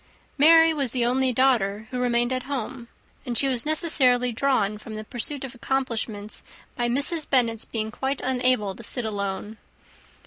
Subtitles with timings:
[0.35, 2.87] Mary was the only daughter who remained at home;
[3.23, 6.41] and she was necessarily drawn from the pursuit of accomplishments
[6.75, 7.29] by Mrs.
[7.29, 9.57] Bennet's being quite unable to sit alone.